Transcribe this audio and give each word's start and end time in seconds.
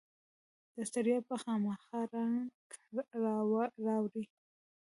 داستړیا 0.75 1.17
به 1.27 1.35
خامخا 1.43 1.99
رنګ 2.13 2.37
راوړي. 3.85 4.23